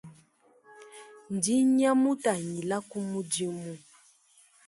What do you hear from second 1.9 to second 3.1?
mutangila ku